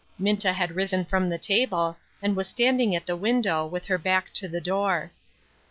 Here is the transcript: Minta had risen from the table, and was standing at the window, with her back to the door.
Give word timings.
Minta 0.17 0.51
had 0.51 0.75
risen 0.75 1.05
from 1.05 1.29
the 1.29 1.37
table, 1.37 1.95
and 2.23 2.35
was 2.35 2.47
standing 2.47 2.95
at 2.95 3.05
the 3.05 3.15
window, 3.15 3.67
with 3.67 3.85
her 3.85 3.99
back 3.99 4.33
to 4.33 4.47
the 4.47 4.59
door. 4.59 5.11